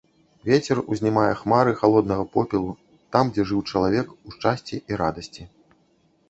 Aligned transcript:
Вецер 0.49 0.77
узнімае 0.93 1.27
хмары 1.41 1.71
халоднага 1.81 2.25
попелу 2.37 2.71
там, 3.17 3.25
дзе 3.37 3.45
жыў 3.51 3.61
чалавек 3.71 4.07
у 4.25 4.35
шчасці 4.39 4.75
і 4.89 5.01
радасці. 5.05 5.47